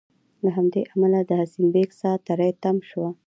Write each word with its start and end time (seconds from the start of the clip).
له 0.43 0.49
همدې 0.57 0.81
امله 0.93 1.19
د 1.25 1.31
حسین 1.41 1.67
بېګ 1.73 1.89
سا 1.99 2.11
تری 2.27 2.49
تم 2.63 2.77
شوه. 2.89 3.09